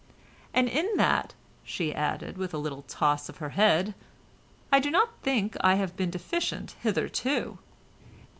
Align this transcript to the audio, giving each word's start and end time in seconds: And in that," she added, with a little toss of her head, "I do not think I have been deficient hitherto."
And 0.51 0.67
in 0.67 0.89
that," 0.97 1.35
she 1.63 1.93
added, 1.93 2.35
with 2.35 2.55
a 2.55 2.57
little 2.57 2.81
toss 2.87 3.29
of 3.29 3.37
her 3.37 3.49
head, 3.49 3.93
"I 4.71 4.79
do 4.79 4.89
not 4.89 5.21
think 5.21 5.55
I 5.61 5.75
have 5.75 5.95
been 5.95 6.09
deficient 6.09 6.75
hitherto." 6.81 7.59